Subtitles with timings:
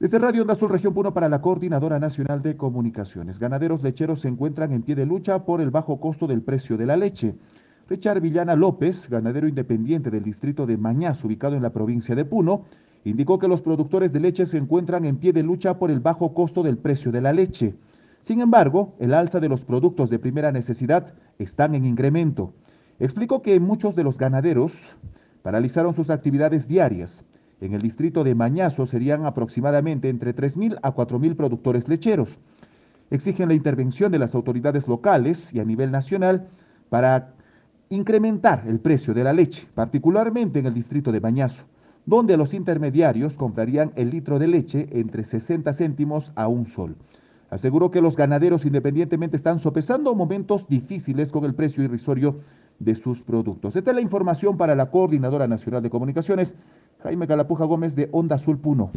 [0.00, 3.38] Desde Radio Onda Azul Región Puno para la Coordinadora Nacional de Comunicaciones.
[3.38, 6.86] Ganaderos lecheros se encuentran en pie de lucha por el bajo costo del precio de
[6.86, 7.34] la leche.
[7.86, 12.64] Richard Villana López, ganadero independiente del distrito de Mañaz, ubicado en la provincia de Puno,
[13.04, 16.32] indicó que los productores de leche se encuentran en pie de lucha por el bajo
[16.32, 17.74] costo del precio de la leche.
[18.22, 22.54] Sin embargo, el alza de los productos de primera necesidad están en incremento.
[23.00, 24.72] Explicó que muchos de los ganaderos
[25.42, 27.22] paralizaron sus actividades diarias
[27.60, 32.38] en el distrito de Mañazo serían aproximadamente entre 3.000 a 4.000 productores lecheros.
[33.10, 36.48] Exigen la intervención de las autoridades locales y a nivel nacional
[36.88, 37.34] para
[37.88, 41.64] incrementar el precio de la leche, particularmente en el distrito de Mañazo,
[42.06, 46.96] donde los intermediarios comprarían el litro de leche entre 60 céntimos a un sol.
[47.50, 52.40] Aseguró que los ganaderos independientemente están sopesando momentos difíciles con el precio irrisorio
[52.80, 53.76] de sus productos.
[53.76, 56.56] Esta es la información para la Coordinadora Nacional de Comunicaciones,
[57.02, 58.88] Jaime Calapuja Gómez de Onda Azul Puno.